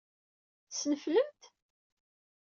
[0.69, 1.41] Tesneflem-t?